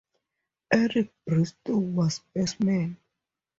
[0.73, 2.97] Eric Bristow was best man.